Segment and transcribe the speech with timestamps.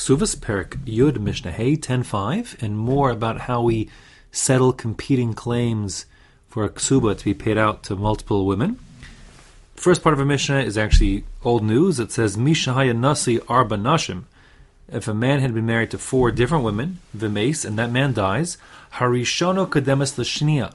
[0.00, 3.90] Ksuvas, Perik Yud Mishnah Hey 10.5, and more about how we
[4.32, 6.06] settle competing claims
[6.48, 8.78] for a ksuba to be paid out to multiple women.
[9.74, 12.00] First part of a Mishnah is actually old news.
[12.00, 14.22] It says, Mishahaya Nasi Arba Nashim.
[14.88, 18.56] If a man had been married to four different women, Vimes, and that man dies,
[18.94, 20.72] Harishono Kademas Lashnia.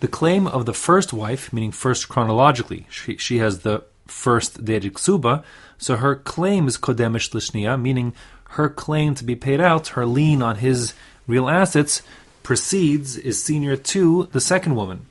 [0.00, 4.92] The claim of the first wife, meaning first chronologically, she, she has the first dated
[4.92, 5.42] ksuba,
[5.78, 8.12] so her claim is Kodemish Lashnia, meaning
[8.52, 10.94] her claim to be paid out, her lien on his
[11.26, 12.02] real assets,
[12.42, 15.06] precedes, is senior to the second woman.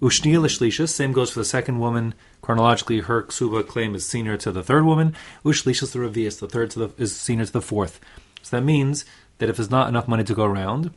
[0.00, 2.12] Ushnia Lishlishas, same goes for the second woman.
[2.42, 5.14] Chronologically, her ksuba claim is senior to the third woman.
[5.44, 7.98] Ushlishas the Ravias, the third the, is senior to the fourth.
[8.42, 9.06] So that means
[9.38, 10.90] that if there's not enough money to go around,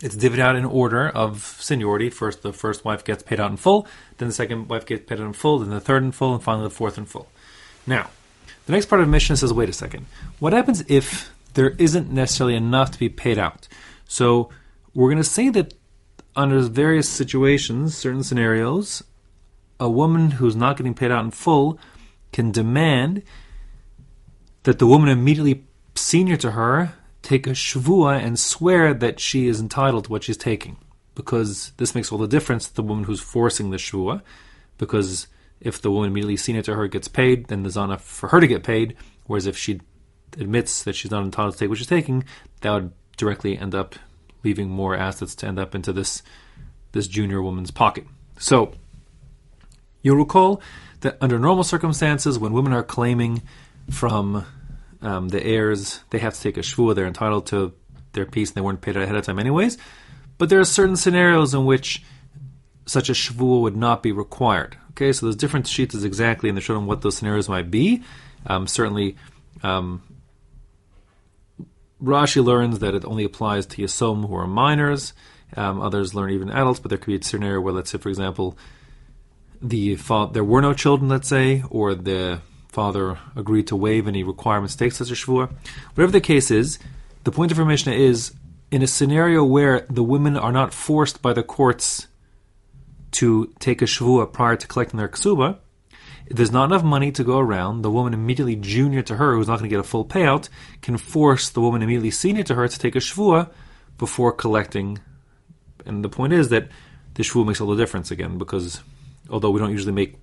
[0.00, 2.08] it's divvied out in order of seniority.
[2.08, 5.20] First, the first wife gets paid out in full, then the second wife gets paid
[5.20, 7.28] out in full, then the third in full, and finally the fourth in full.
[7.86, 8.08] Now,
[8.66, 10.06] the next part of the Mishnah says, wait a second.
[10.38, 13.68] What happens if there isn't necessarily enough to be paid out?
[14.06, 14.50] So
[14.94, 15.74] we're going to say that
[16.36, 19.02] under various situations, certain scenarios,
[19.80, 21.78] a woman who's not getting paid out in full
[22.32, 23.22] can demand
[24.62, 29.60] that the woman immediately senior to her take a shvua and swear that she is
[29.60, 30.76] entitled to what she's taking.
[31.14, 34.22] Because this makes all the difference to the woman who's forcing the shvua.
[34.78, 35.26] Because
[35.64, 38.40] if the woman immediately senior to her gets paid, then there's not enough for her
[38.40, 38.96] to get paid.
[39.26, 39.80] Whereas if she
[40.38, 42.24] admits that she's not entitled to take what she's taking,
[42.60, 43.94] that would directly end up
[44.44, 46.22] leaving more assets to end up into this
[46.92, 48.06] this junior woman's pocket.
[48.38, 48.72] So
[50.02, 50.60] you'll recall
[51.00, 53.42] that under normal circumstances, when women are claiming
[53.90, 54.44] from
[55.00, 56.94] um, the heirs, they have to take a shvua.
[56.94, 57.72] They're entitled to
[58.12, 59.78] their piece, and they weren't paid ahead of time, anyways.
[60.38, 62.02] But there are certain scenarios in which
[62.84, 64.76] such a shvua would not be required.
[64.92, 68.02] Okay, so there's different sheets is exactly, and they're showing what those scenarios might be.
[68.46, 69.16] Um, certainly,
[69.62, 70.02] um,
[72.02, 75.14] Rashi learns that it only applies to Yasom who are minors.
[75.56, 78.08] Um, others learn even adults, but there could be a scenario where, let's say, for
[78.08, 78.56] example,
[79.60, 84.22] the fa- there were no children, let's say, or the father agreed to waive any
[84.22, 85.52] requirements take such a shvua.
[85.94, 86.78] Whatever the case is,
[87.24, 88.34] the point of our Mishnah is
[88.70, 92.08] in a scenario where the women are not forced by the courts
[93.12, 95.58] to take a shvua prior to collecting their ksuba,
[96.26, 99.48] if there's not enough money to go around, the woman immediately junior to her, who's
[99.48, 100.48] not going to get a full payout,
[100.80, 103.50] can force the woman immediately senior to her to take a shvua
[103.98, 104.98] before collecting.
[105.84, 106.68] And the point is that
[107.14, 108.80] the shvua makes all the difference again, because
[109.28, 110.16] although we don't usually make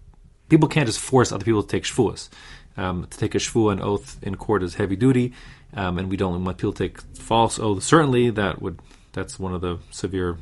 [0.49, 2.29] people can't just force other people to take shvuas.
[2.77, 5.33] Um, to take a shvua, an oath in court is heavy duty,
[5.73, 7.85] um, and we don't want people to take false oaths.
[7.85, 8.79] Certainly, that would
[9.11, 10.37] that's one of the severe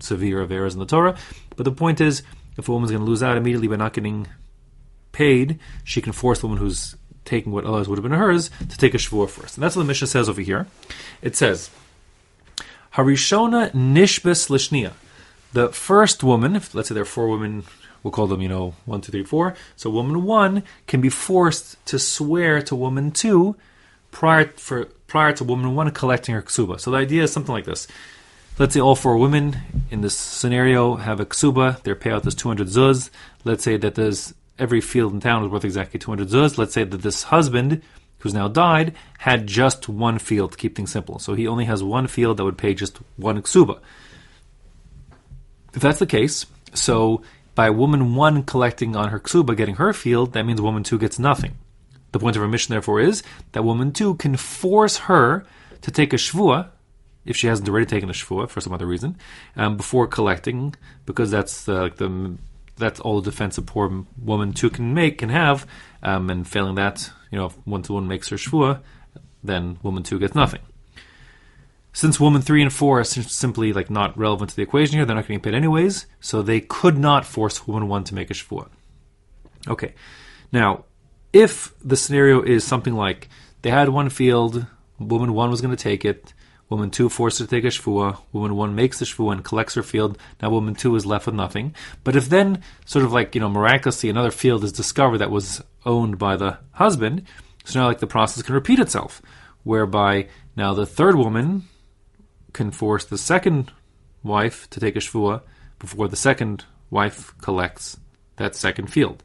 [0.00, 1.16] severe of errors in the Torah.
[1.56, 2.22] But the point is,
[2.56, 4.26] if a woman's going to lose out immediately by not getting
[5.12, 8.78] paid, she can force the woman who's taking what otherwise would have been hers to
[8.78, 9.56] take a shvua first.
[9.56, 10.66] And that's what the Mishnah says over here.
[11.22, 11.70] It says,
[12.94, 14.92] Harishona nishbis lishnia.
[15.52, 17.64] The first woman, if, let's say there are four women,
[18.02, 19.54] we'll call them, you know, one, two, three, four.
[19.74, 23.56] So woman one can be forced to swear to woman two
[24.10, 26.80] prior for prior to woman one collecting her ksuba.
[26.80, 27.86] So the idea is something like this.
[28.58, 29.58] Let's say all four women
[29.90, 31.82] in this scenario have a ksuba.
[31.82, 33.10] Their payout is 200 zuz.
[33.44, 36.56] Let's say that there's every field in town is worth exactly 200 zuz.
[36.56, 37.82] Let's say that this husband,
[38.20, 41.18] who's now died, had just one field to keep things simple.
[41.18, 43.78] So he only has one field that would pay just one ksuba.
[45.74, 47.20] If that's the case, so
[47.54, 51.18] by woman one collecting on her ksuba, getting her field, that means woman two gets
[51.18, 51.58] nothing.
[52.12, 55.44] The point of our Mishnah, therefore, is that woman two can force her
[55.82, 56.70] to take a shvua,
[57.26, 59.16] if she hasn't already taken a shvua for some other reason,
[59.56, 62.36] um, before collecting, because that's uh, the
[62.76, 65.66] that's all the defense a poor woman two can make can have,
[66.02, 68.80] um, and failing that, you know, if one to one makes her shvua,
[69.42, 70.60] then woman two gets nothing.
[71.92, 75.16] Since woman three and four are simply like not relevant to the equation here, they're
[75.16, 78.68] not getting paid anyways, so they could not force woman one to make a shvua.
[79.66, 79.94] Okay,
[80.52, 80.84] now
[81.32, 83.28] if the scenario is something like
[83.62, 84.66] they had one field,
[84.98, 86.32] woman one was going to take it,
[86.68, 88.18] Woman two forced to take a shvua.
[88.32, 90.18] Woman one makes the shvua and collects her field.
[90.42, 91.74] Now woman two is left with nothing.
[92.02, 95.62] But if then, sort of like you know, miraculously another field is discovered that was
[95.84, 97.22] owned by the husband,
[97.64, 99.22] so now like the process can repeat itself,
[99.62, 101.64] whereby now the third woman
[102.52, 103.70] can force the second
[104.24, 105.42] wife to take a shvua
[105.78, 107.98] before the second wife collects
[108.36, 109.22] that second field.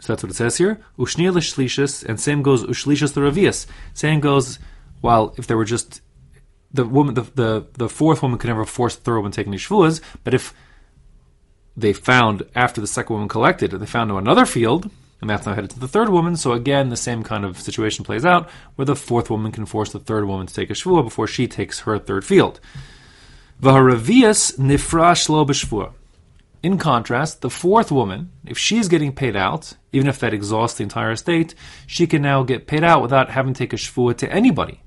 [0.00, 0.80] So that's what it says here.
[0.98, 3.66] Ushnia l'shlishis, and same goes ushlishis the ravias.
[3.94, 4.58] Same goes,
[5.00, 6.02] while if there were just
[6.74, 9.58] the woman, the, the, the fourth woman could never force the third woman taking the
[9.58, 10.52] shvuas, but if
[11.76, 14.90] they found after the second woman collected, they found another field,
[15.20, 16.36] and that's now headed to the third woman.
[16.36, 19.92] So again, the same kind of situation plays out, where the fourth woman can force
[19.92, 22.60] the third woman to take a shvua before she takes her third field.
[23.62, 23.72] Lo
[25.44, 25.92] b'shvua.
[26.62, 30.82] In contrast, the fourth woman, if she's getting paid out, even if that exhausts the
[30.82, 31.54] entire estate,
[31.86, 34.80] she can now get paid out without having to take a shvua to anybody.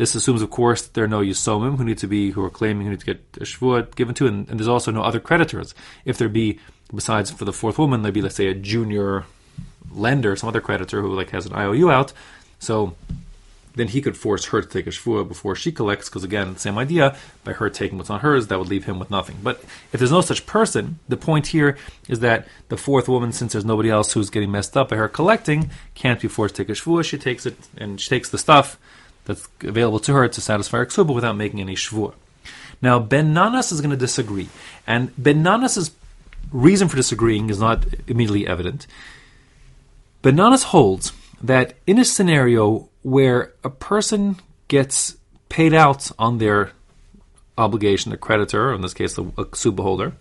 [0.00, 2.48] This assumes, of course, that there are no yisomim who need to be who are
[2.48, 5.20] claiming who need to get a shvua given to, and, and there's also no other
[5.20, 5.74] creditors.
[6.06, 6.58] If there be,
[6.94, 9.26] besides for the fourth woman, there'd be, let's say, a junior
[9.92, 12.14] lender, some other creditor who like has an IOU out.
[12.60, 12.96] So
[13.74, 16.78] then he could force her to take a shvua before she collects, because again, same
[16.78, 17.14] idea,
[17.44, 19.36] by her taking what's on hers, that would leave him with nothing.
[19.42, 19.62] But
[19.92, 21.76] if there's no such person, the point here
[22.08, 25.08] is that the fourth woman, since there's nobody else who's getting messed up by her
[25.08, 27.04] collecting, can't be forced to take a shvua.
[27.04, 28.78] She takes it, and she takes the stuff
[29.24, 32.14] that's available to her to satisfy her ksuba without making any shvur.
[32.82, 34.48] Now, Ben Nanas is going to disagree,
[34.86, 35.90] and Ben Nanas's
[36.50, 38.86] reason for disagreeing is not immediately evident.
[40.22, 41.12] Ben Nanas holds
[41.42, 44.36] that in a scenario where a person
[44.68, 45.16] gets
[45.48, 46.72] paid out on their
[47.58, 50.14] obligation, the creditor, or in this case, the ksuba holder,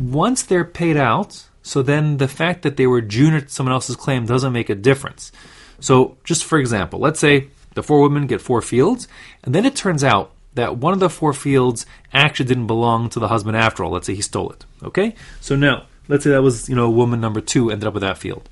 [0.00, 3.96] once they're paid out, so then the fact that they were junior to someone else's
[3.96, 5.32] claim doesn't make a difference.
[5.80, 9.06] So, just for example, let's say the four women get four fields,
[9.44, 13.20] and then it turns out that one of the four fields actually didn't belong to
[13.20, 13.90] the husband after all.
[13.92, 14.64] Let's say he stole it.
[14.82, 15.14] Okay?
[15.42, 18.16] So now, let's say that was, you know, woman number two ended up with that
[18.16, 18.48] field.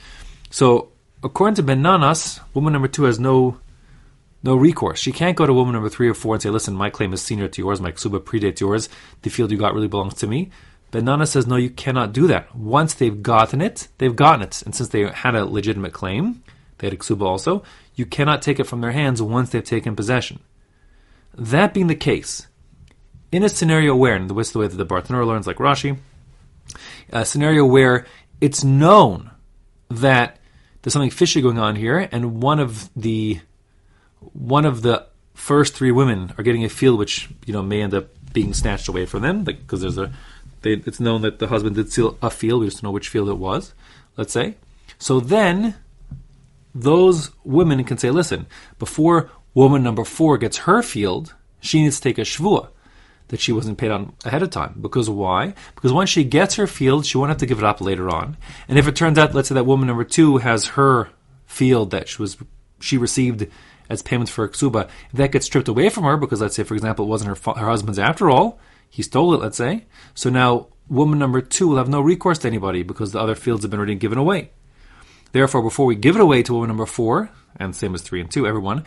[0.50, 0.91] So,
[1.23, 3.59] according to Ben Nanas, woman number two has no
[4.43, 5.00] no recourse.
[5.00, 7.23] She can't go to woman number three or four and say, listen, my claim is
[7.23, 8.91] senior to yours, my ksuba predates yours,
[9.23, 10.50] the field you got really belongs to me.
[10.91, 12.55] Ben Nanas says, no, you cannot do that.
[12.55, 14.61] Once they've gotten it, they've gotten it.
[14.67, 16.43] And since they had a legitimate claim,
[16.79, 17.62] they had a ksuba also,
[17.94, 20.41] you cannot take it from their hands once they've taken possession.
[21.37, 22.46] That being the case,
[23.32, 25.99] in a scenario where, and this is the way that the Bartanura learns like Rashi,
[27.11, 28.06] a scenario where
[28.41, 29.31] it's known
[29.88, 30.38] that
[30.82, 33.41] there's something fishy going on here, and one of the
[34.20, 37.94] one of the first three women are getting a field which you know may end
[37.94, 40.12] up being snatched away from them because there's a
[40.62, 42.61] they, it's known that the husband did steal a field.
[42.61, 43.75] We just don't know which field it was.
[44.17, 44.56] Let's say.
[44.99, 45.75] So then,
[46.75, 48.47] those women can say, "Listen,
[48.79, 52.69] before woman number four gets her field, she needs to take a shvua
[53.29, 54.76] that she wasn't paid on ahead of time.
[54.81, 55.55] Because why?
[55.75, 58.37] Because once she gets her field, she won't have to give it up later on.
[58.69, 61.09] And if it turns out, let's say that woman number two has her
[61.47, 62.37] field that she was
[62.81, 63.47] she received
[63.88, 66.75] as payments for ksuba, if that gets stripped away from her, because let's say, for
[66.75, 69.85] example, it wasn't her, her husband's after all, he stole it, let's say.
[70.15, 73.62] So now woman number two will have no recourse to anybody because the other fields
[73.62, 74.50] have been already given away.
[75.35, 78.31] Therefore, before we give it away to woman number four, and same as three and
[78.31, 78.85] two, everyone,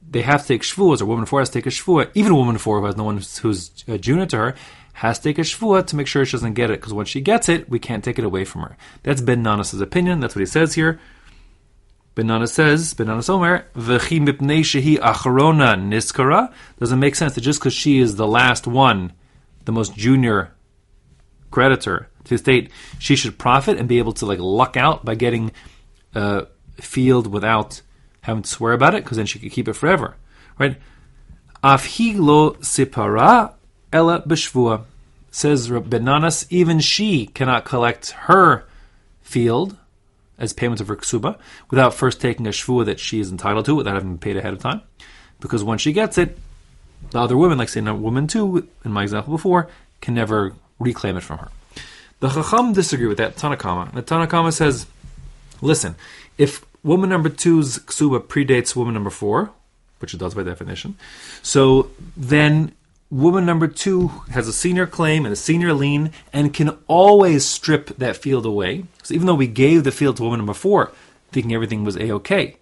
[0.00, 2.10] they have to take shvuas, or woman four has to take a shvua.
[2.14, 4.54] Even woman four who has no one who's, who's uh, junior to her
[4.94, 7.20] has to take a shvua to make sure she doesn't get it, because once she
[7.20, 8.78] gets it, we can't take it away from her.
[9.02, 10.20] That's Ben Nanas' opinion.
[10.20, 10.98] That's what he says here.
[12.14, 16.50] Ben says, Ben Nanas Omer, V'chi mipnei shehi niskara.
[16.78, 19.12] Doesn't make sense that just because she is the last one,
[19.66, 20.54] the most junior
[21.50, 25.52] creditor to state, she should profit and be able to like luck out by getting
[26.14, 26.46] a
[26.76, 27.82] field without
[28.22, 30.16] having to swear about it, because then she could keep it forever,
[30.58, 30.76] right?
[31.62, 33.52] Afhi lo sipara
[33.92, 34.84] ella b'shvua.
[35.30, 38.64] Says Ben Nanas, even she cannot collect her
[39.20, 39.76] field
[40.38, 41.38] as payment of her ksuba
[41.70, 44.60] without first taking a shvua that she is entitled to without having paid ahead of
[44.60, 44.80] time.
[45.38, 46.38] Because once she gets it,
[47.10, 49.68] the other women, like say a woman too, in my example before,
[50.00, 51.50] can never reclaim it from her.
[52.20, 53.92] The Chacham disagree with that Tanakama.
[53.94, 54.86] The Tanakama says,
[55.60, 55.94] listen,
[56.36, 59.50] if woman number two's ksuba predates woman number four,
[60.00, 60.96] which it does by definition,
[61.42, 62.72] so then
[63.10, 67.96] woman number two has a senior claim and a senior lien and can always strip
[67.98, 68.84] that field away.
[69.02, 70.92] So even though we gave the field to woman number four,
[71.30, 72.56] thinking everything was a okay,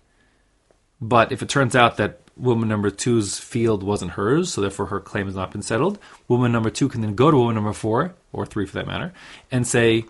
[1.01, 5.01] but if it turns out that woman number two's field wasn't hers, so therefore her
[5.01, 8.15] claim has not been settled, woman number two can then go to woman number four,
[8.33, 9.13] or three for that matter,
[9.51, 10.05] and say,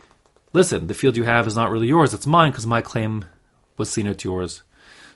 [0.52, 3.25] listen, the field you have is not really yours, it's mine because my claim
[3.76, 4.62] was senior to yours.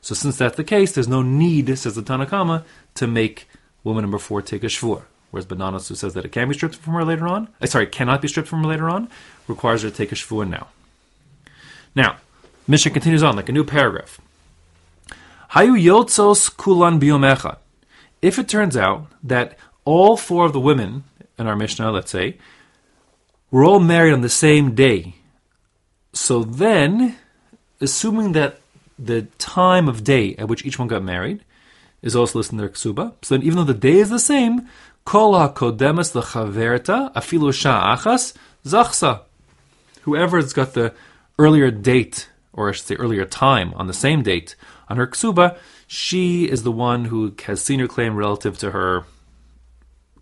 [0.01, 2.65] So since that's the case, there's no need, says the Tanakama,
[2.95, 3.49] to make
[3.85, 5.03] woman number four take a shvur.
[5.31, 7.67] Whereas Ben Nanas, who says that it can be stripped from her later on, uh,
[7.67, 9.09] sorry, cannot be stripped from her later on,
[9.47, 10.69] requires her to take a shvua now.
[11.95, 12.17] Now,
[12.67, 14.21] Mishnah continues on like a new paragraph.
[15.53, 17.57] Hayu yotzos kulan biomecha.
[18.23, 21.03] If it turns out that all four of the women
[21.39, 22.39] in our Mishnah, let's say,
[23.51, 25.15] were all married on the same day,
[26.13, 27.17] so then,
[27.81, 28.61] assuming that
[28.97, 31.45] the time of day at which each one got married
[32.01, 34.69] is also listed in their ksuba, so then even though the day is the same,
[35.05, 39.23] Kol hakodemes lechaverta afilu sha'achas zachsa.
[40.03, 40.95] Whoever has got the
[41.39, 44.57] earlier date or I should say earlier time, on the same date
[44.91, 45.57] on her ksuba,
[45.87, 49.05] she is the one who has senior claim relative to her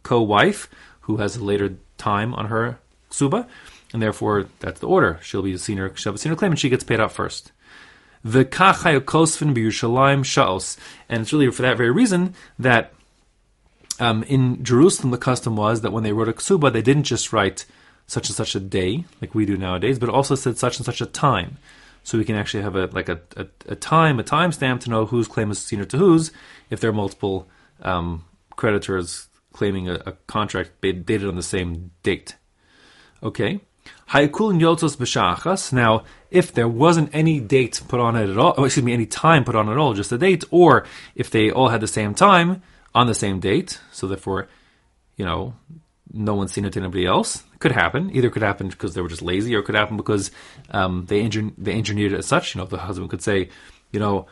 [0.02, 0.68] co-wife,
[1.00, 2.78] who has a later time on her
[3.10, 3.48] ksuba,
[3.92, 5.18] and therefore that's the order.
[5.22, 7.50] She'll be a senior, she'll have a senior claim, and she gets paid out first.
[8.24, 8.34] And
[11.22, 12.92] it's really for that very reason that
[14.00, 17.32] um, in Jerusalem the custom was that when they wrote a ksuba, they didn't just
[17.32, 17.64] write
[18.06, 21.00] such and such a day like we do nowadays, but also said such and such
[21.00, 21.56] a time.
[22.02, 25.06] So we can actually have a like a, a, a time, a timestamp to know
[25.06, 26.32] whose claim is senior to whose
[26.70, 27.48] if there are multiple
[27.82, 28.24] um,
[28.56, 32.36] creditors claiming a, a contract dated on the same date.
[33.22, 33.60] Okay.
[35.72, 39.06] Now, if there wasn't any date put on it at all, oh, excuse me, any
[39.06, 41.86] time put on it at all, just a date, or if they all had the
[41.86, 42.62] same time
[42.94, 44.48] on the same date, so therefore,
[45.16, 45.54] you know,
[46.12, 47.44] no one's seen it to anybody else.
[47.54, 48.14] It could happen.
[48.14, 50.30] Either could happen because they were just lazy, or it could happen because
[50.70, 52.54] um, they, engin- they engineered it as such.
[52.54, 53.50] You know, the husband could say,
[53.92, 54.26] you know,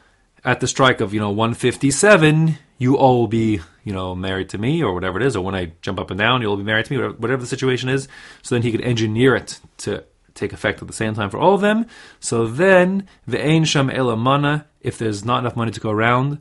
[0.45, 4.59] at the strike of you know 157, you all will be you know married to
[4.59, 6.87] me, or whatever it is, or when I jump up and down, you'll be married
[6.87, 8.09] to me, whatever the situation is.
[8.42, 10.04] So then he could engineer it to
[10.35, 11.87] take effect at the same time for all of them.
[12.21, 16.40] So then the ein sham elamana, if there's not enough money to go around,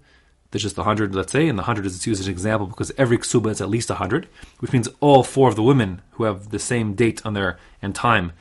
[0.56, 3.18] there's just 100, let's say, and the 100 is used as an example because every
[3.18, 4.26] ksuba is at least 100,
[4.60, 7.94] which means all four of the women who have the same date on their and
[7.94, 8.32] time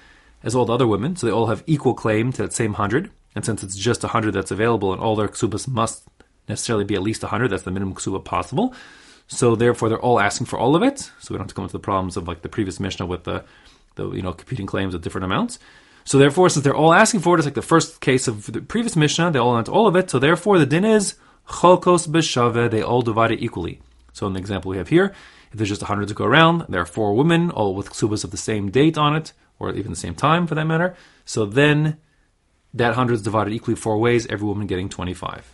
[0.44, 3.10] as all the other women, so they all have equal claim to that same 100.
[3.34, 6.04] And since it's just 100 that's available and all their ksubas must
[6.48, 8.72] necessarily be at least 100, that's the minimum ksuba possible.
[9.26, 11.00] So therefore, they're all asking for all of it.
[11.18, 13.24] So we don't have to come into the problems of like the previous Mishnah with
[13.24, 13.42] the,
[13.96, 15.58] the you know competing claims of different amounts.
[16.04, 18.60] So therefore, since they're all asking for it, it's like the first case of the
[18.60, 19.32] previous Mishnah.
[19.32, 20.10] They all want all of it.
[20.10, 21.16] So therefore, the din is
[21.48, 22.70] cholkos b'shave.
[22.70, 23.80] They all divide it equally.
[24.12, 25.14] So in the example we have here,
[25.50, 28.30] if there's just 100 to go around, there are four women, all with ksubas of
[28.30, 30.96] the same date on it, or even the same time for that matter.
[31.24, 31.98] So then
[32.72, 35.50] that 100 is divided equally four ways, every woman getting 25.